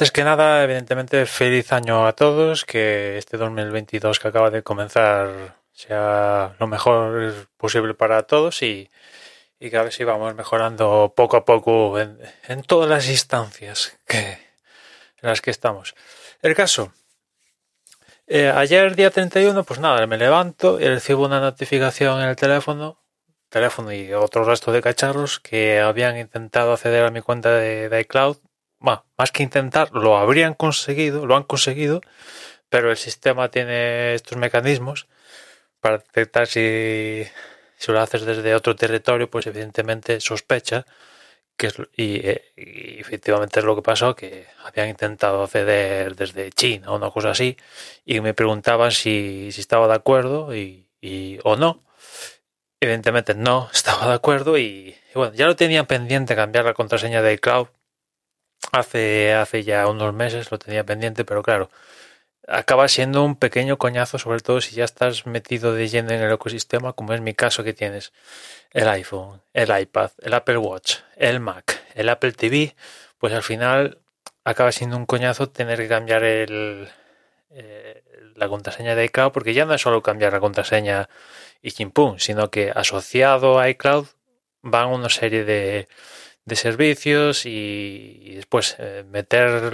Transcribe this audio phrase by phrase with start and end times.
[0.00, 5.58] antes que nada, evidentemente, feliz año a todos, que este 2022 que acaba de comenzar
[5.74, 8.88] sea lo mejor posible para todos y,
[9.60, 12.18] que a ver si vamos mejorando poco a poco en,
[12.48, 14.38] en todas las instancias que,
[15.20, 15.94] en las que estamos.
[16.40, 16.94] El caso,
[18.26, 22.98] eh, ayer día 31, pues nada, me levanto y recibo una notificación en el teléfono,
[23.50, 28.38] teléfono y otro resto de cacharros que habían intentado acceder a mi cuenta de iCloud.
[28.80, 32.00] Más que intentar, lo habrían conseguido, lo han conseguido,
[32.70, 35.08] pero el sistema tiene estos mecanismos
[35.80, 37.24] para detectar si,
[37.76, 40.86] si lo haces desde otro territorio, pues evidentemente sospecha
[41.56, 46.92] que es, y, y, efectivamente es lo que pasó, que habían intentado acceder desde China
[46.92, 47.56] o una cosa así,
[48.06, 51.84] y me preguntaban si, si estaba de acuerdo y, y, o no.
[52.80, 57.20] Evidentemente no estaba de acuerdo y, y, bueno, ya lo tenían pendiente cambiar la contraseña
[57.22, 57.68] de iCloud.
[58.72, 61.70] Hace, hace ya unos meses lo tenía pendiente, pero claro,
[62.46, 66.32] acaba siendo un pequeño coñazo, sobre todo si ya estás metido de lleno en el
[66.32, 68.12] ecosistema, como es mi caso que tienes.
[68.72, 72.74] El iPhone, el iPad, el Apple Watch, el Mac, el Apple TV,
[73.18, 73.98] pues al final
[74.44, 76.88] acaba siendo un coñazo tener que cambiar el,
[77.50, 78.02] eh,
[78.36, 81.08] la contraseña de iCloud, porque ya no es solo cambiar la contraseña
[81.62, 84.06] y chimpum, sino que asociado a iCloud
[84.62, 85.88] van una serie de,
[86.44, 89.72] de servicios y, después eh, meter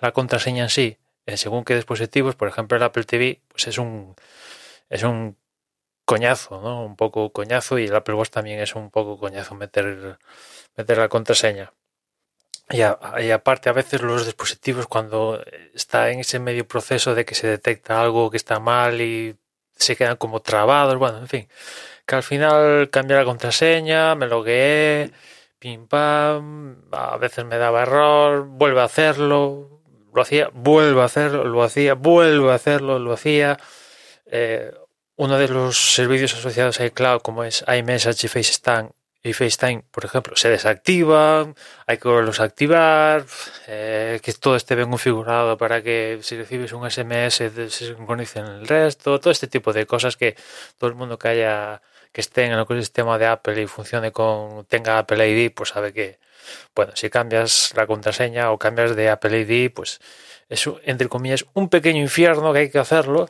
[0.00, 3.78] la contraseña en sí en según qué dispositivos, por ejemplo el Apple TV, pues es
[3.78, 4.16] un
[4.90, 5.36] es un
[6.04, 6.84] coñazo, ¿no?
[6.84, 10.18] Un poco coñazo y el Apple Watch también es un poco coñazo meter
[10.76, 11.72] meter la contraseña.
[12.70, 15.42] Y, a, y, aparte a veces los dispositivos cuando
[15.74, 19.36] está en ese medio proceso de que se detecta algo que está mal y
[19.76, 21.48] se quedan como trabados, bueno, en fin,
[22.06, 25.10] que al final cambia la contraseña, me logueé,
[25.62, 29.80] pim pam, a veces me daba error, vuelve a hacerlo,
[30.12, 33.58] lo hacía, vuelvo a hacerlo, lo hacía, vuelvo a hacerlo, lo hacía.
[34.26, 34.72] Eh,
[35.14, 38.90] uno de los servicios asociados a iCloud, como es iMessage y FaceTime,
[39.22, 41.54] y FaceTime, por ejemplo, se desactivan,
[41.86, 43.24] hay que volverlos a activar,
[43.68, 48.66] eh, que todo esté bien configurado para que si recibes un SMS se sincronicen el
[48.66, 50.34] resto, todo este tipo de cosas que
[50.76, 51.82] todo el mundo que haya
[52.12, 55.92] que esté en el ecosistema de Apple y funcione con tenga Apple ID, pues sabe
[55.92, 56.18] que,
[56.74, 60.00] bueno, si cambias la contraseña o cambias de Apple ID, pues
[60.48, 63.28] es, entre comillas, un pequeño infierno que hay que hacerlo,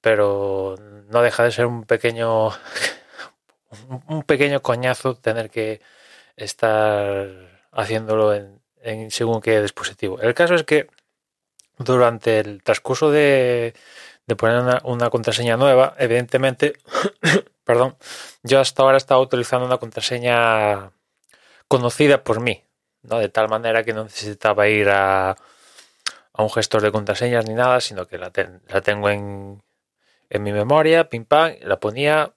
[0.00, 0.76] pero
[1.08, 2.50] no deja de ser un pequeño,
[4.08, 5.80] un pequeño coñazo tener que
[6.36, 7.28] estar
[7.72, 10.20] haciéndolo en, según qué dispositivo.
[10.20, 10.88] El caso es que
[11.78, 13.74] durante el transcurso de,
[14.26, 16.74] de poner una, contraseña nueva, evidentemente,
[17.64, 17.96] perdón,
[18.42, 20.92] yo hasta ahora estaba utilizando una contraseña
[21.68, 22.64] conocida por mí,
[23.02, 23.18] ¿no?
[23.18, 27.80] De tal manera que no necesitaba ir a, a un gestor de contraseñas ni nada,
[27.80, 29.62] sino que la, ten, la tengo en,
[30.30, 32.34] en mi memoria, pim pam, la ponía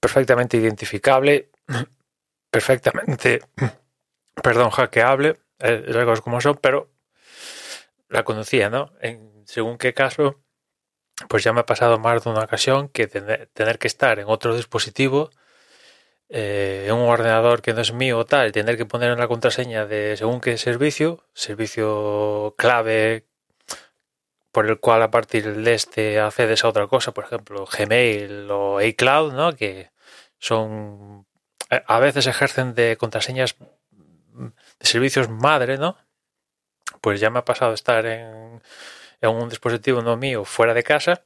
[0.00, 1.50] perfectamente identificable,
[2.50, 3.40] perfectamente,
[4.42, 6.90] perdón, hackeable, eh, cosas como son, pero
[8.08, 8.92] la conocía, ¿no?
[9.00, 10.43] En según qué caso,
[11.28, 14.56] pues ya me ha pasado más de una ocasión que tener, que estar en otro
[14.56, 15.30] dispositivo
[16.28, 20.16] eh, un ordenador que no es mío o tal, tener que poner una contraseña de
[20.16, 23.26] según qué servicio, servicio clave
[24.50, 28.80] por el cual a partir de este accedes a otra cosa, por ejemplo Gmail o
[28.80, 29.54] iCloud, ¿no?
[29.54, 29.90] que
[30.38, 31.26] son
[31.86, 34.52] a veces ejercen de contraseñas de
[34.86, 35.96] servicios madre, ¿no?
[37.00, 38.62] Pues ya me ha pasado estar en,
[39.24, 41.24] en un dispositivo no mío fuera de casa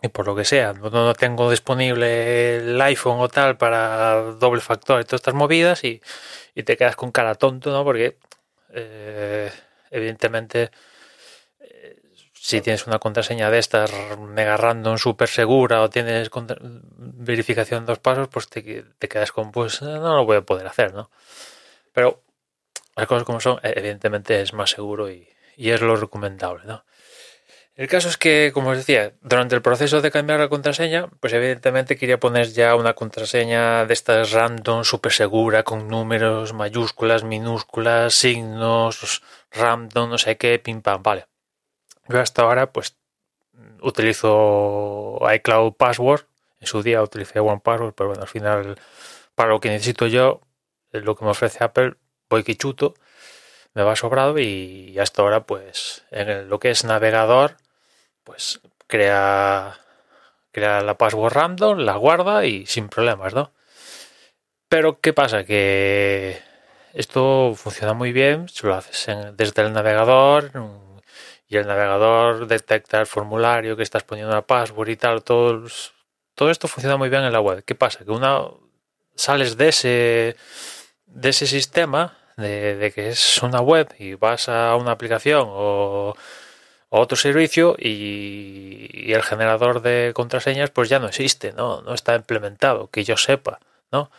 [0.00, 4.60] y por lo que sea, no, no, tengo disponible el iPhone o tal para doble
[4.60, 6.00] factor y todas estas movidas y,
[6.54, 7.82] y te quedas con cara tonto, ¿no?
[7.84, 8.16] Porque
[8.74, 9.50] eh,
[9.90, 10.70] evidentemente
[11.60, 11.96] eh,
[12.32, 16.30] si tienes una contraseña de estas mega random súper segura o tienes
[16.96, 20.94] verificación dos pasos, pues te, te, quedas con pues no lo voy a poder hacer,
[20.94, 21.10] ¿no?
[21.92, 22.22] Pero
[22.96, 26.84] las cosas como son, evidentemente es más seguro y, y es lo recomendable, ¿no?
[27.78, 31.32] El caso es que, como os decía, durante el proceso de cambiar la contraseña, pues
[31.32, 38.14] evidentemente quería poner ya una contraseña de estas random, súper segura, con números, mayúsculas, minúsculas,
[38.14, 39.22] signos,
[39.52, 41.28] random, no sé qué, pim pam, vale.
[42.08, 42.96] Yo hasta ahora, pues,
[43.80, 46.26] utilizo iCloud Password.
[46.58, 48.74] En su día utilicé OnePassword, pero bueno, al final,
[49.36, 50.40] para lo que necesito yo,
[50.90, 51.94] lo que me ofrece Apple,
[52.28, 52.94] voy que chuto,
[53.74, 57.54] me va sobrado y hasta ahora, pues, en lo que es navegador,
[58.28, 59.78] pues crea,
[60.52, 63.52] crea la password random, la guarda y sin problemas, ¿no?
[64.68, 65.44] Pero ¿qué pasa?
[65.44, 66.38] Que
[66.92, 70.52] esto funciona muy bien si lo haces desde el navegador
[71.48, 75.22] y el navegador detecta el formulario que estás poniendo la password y tal.
[75.22, 75.66] Todo,
[76.34, 77.64] todo esto funciona muy bien en la web.
[77.64, 78.04] ¿Qué pasa?
[78.04, 78.42] Que una
[79.14, 80.36] sales de ese,
[81.06, 86.14] de ese sistema, de, que es una web y vas a una aplicación o,
[86.90, 91.82] otro servicio y, el generador de contraseñas pues ya no existe, ¿no?
[91.82, 94.10] No está implementado, que yo sepa, ¿no?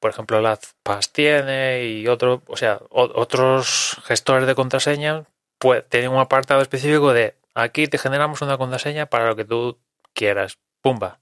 [0.00, 5.26] Por ejemplo, LastPass tiene y otro, o sea, otros gestores de contraseñas
[5.58, 9.78] pues, tienen un apartado específico de aquí te generamos una contraseña para lo que tú
[10.12, 11.20] quieras, pumba,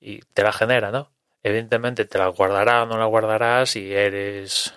[0.00, 1.10] y te la genera, ¿no?
[1.42, 4.74] Evidentemente te la guardará o no la guardará si eres.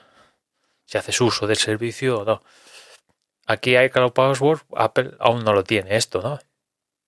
[0.86, 2.44] si haces uso del servicio o no.
[3.46, 6.40] Aquí hay Cloud Password, Apple aún no lo tiene esto, ¿no?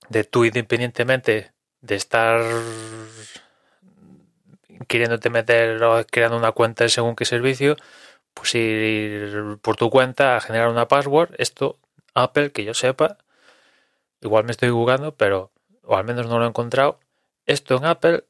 [0.09, 2.41] De tú independientemente de estar
[4.87, 7.75] queriéndote meter o creando una cuenta según qué servicio,
[8.33, 11.79] pues ir por tu cuenta a generar una password, esto
[12.13, 13.17] Apple, que yo sepa,
[14.21, 15.51] igual me estoy jugando, pero,
[15.83, 16.99] o al menos no lo he encontrado,
[17.45, 18.25] esto en Apple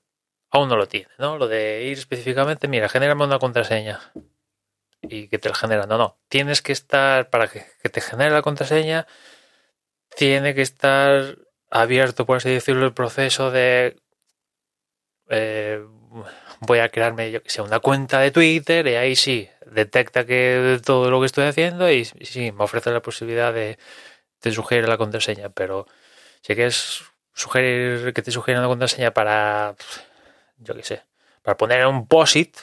[0.51, 1.37] aún no lo tiene, ¿no?
[1.37, 3.99] Lo de ir específicamente, mira, genérame una contraseña
[5.09, 5.85] y que te la genera.
[5.85, 6.17] No, no.
[6.29, 9.07] Tienes que estar, para que, te genere la contraseña,
[10.15, 11.37] tiene que estar
[11.69, 13.97] abierto, por así decirlo, el proceso de.
[15.29, 15.83] Eh,
[16.61, 20.79] voy a crearme, yo que sé, una cuenta de Twitter y ahí sí, detecta que
[20.85, 23.77] todo lo que estoy haciendo y, sí, me ofrece la posibilidad de,
[24.41, 25.49] de sugerir la contraseña.
[25.49, 25.87] Pero
[26.41, 27.03] si quieres
[27.33, 29.75] sugerir que te sugiera una contraseña para
[30.57, 31.03] yo qué sé,
[31.41, 32.57] para poner un POSIT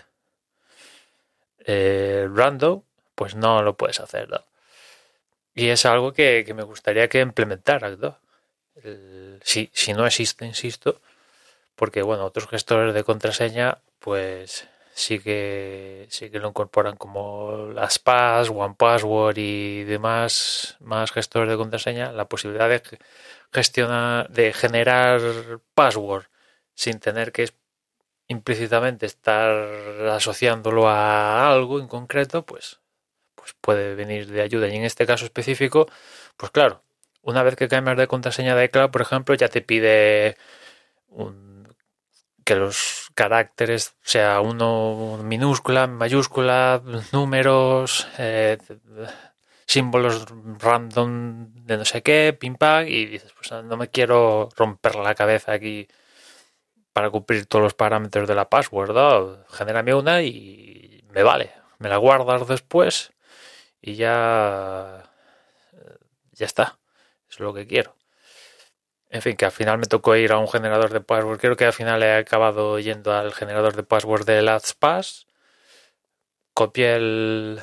[1.66, 2.82] eh, random,
[3.14, 4.28] pues no lo puedes hacer.
[5.54, 7.98] Y es algo que, me gustaría que implementaras.
[9.42, 11.00] si, si no existe, insisto,
[11.76, 17.98] porque bueno, otros gestores de contraseña, pues sí que sí que lo incorporan como las
[17.98, 22.82] PAS, OnePassword y demás más gestores de contraseña, la posibilidad de
[23.52, 25.20] gestionar, de generar
[25.74, 26.26] password
[26.74, 27.50] sin tener que
[28.32, 29.50] implícitamente estar
[30.10, 32.80] asociándolo a algo en concreto, pues,
[33.34, 34.68] pues puede venir de ayuda.
[34.68, 35.88] Y en este caso específico,
[36.36, 36.82] pues claro,
[37.22, 40.36] una vez que cambias de contraseña de iCloud, por ejemplo, ya te pide
[42.44, 46.82] que los caracteres sea uno minúscula, mayúscula,
[47.12, 48.58] números, eh,
[49.66, 50.26] símbolos
[50.58, 55.14] random de no sé qué, pim pam, y dices, pues no me quiero romper la
[55.14, 55.88] cabeza aquí
[56.92, 59.46] para cumplir todos los parámetros de la password.
[59.50, 61.52] Genérame una y me vale.
[61.78, 63.12] Me la guardas después
[63.80, 65.10] y ya,
[66.32, 66.78] ya está.
[67.30, 67.96] Es lo que quiero.
[69.10, 71.38] En fin, que al final me tocó ir a un generador de password.
[71.40, 75.26] Creo que al final he acabado yendo al generador de password de LastPass.
[76.54, 77.62] Copié el,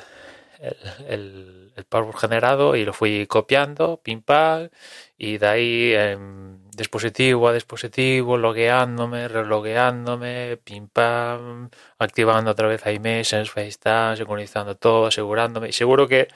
[1.08, 4.68] el, password generado y lo fui copiando, pim pam,
[5.16, 5.94] y de ahí
[6.80, 15.68] dispositivo a dispositivo, logueándome, relogueándome, pim pam, activando otra vez iMessage, FaceTime, sincronizando todo, asegurándome.
[15.68, 16.28] Y seguro que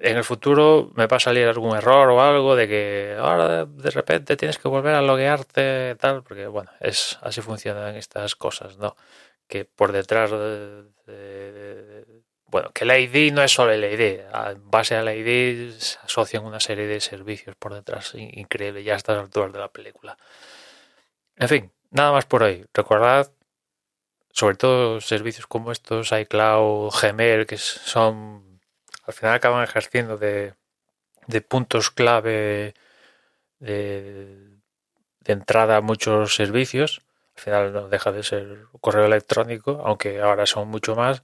[0.00, 3.90] en el futuro me va a salir algún error o algo de que ahora de
[3.90, 8.96] repente tienes que volver a loguearte tal, porque bueno, es así funcionan estas cosas, ¿no?
[9.48, 12.19] Que por detrás de
[12.50, 15.98] bueno, que la ID no es solo el ID, en base a la ID se
[16.00, 20.16] asocian una serie de servicios por detrás, increíble, ya a estas alturas de la película.
[21.36, 22.66] En fin, nada más por hoy.
[22.74, 23.32] Recordad,
[24.32, 28.60] sobre todo servicios como estos, iCloud, Gmail, que son,
[29.04, 30.54] al final acaban ejerciendo de,
[31.26, 32.74] de puntos clave
[33.60, 34.50] de,
[35.20, 37.02] de entrada a muchos servicios.
[37.36, 41.22] Al final no deja de ser correo electrónico, aunque ahora son mucho más,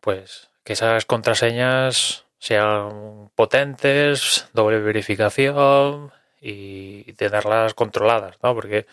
[0.00, 8.54] pues que esas contraseñas sean potentes, doble verificación y tenerlas controladas, ¿no?
[8.54, 8.86] Porque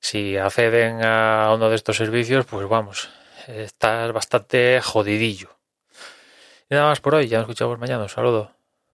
[0.00, 3.08] si acceden a uno de estos servicios, pues vamos,
[3.46, 5.56] estás bastante jodidillo.
[6.68, 8.52] Y nada más por hoy, ya nos escuchamos mañana, un saludo.